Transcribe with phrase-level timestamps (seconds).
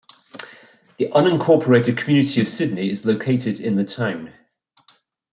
[0.97, 4.33] The unincorporated community of Sidney is located in the town.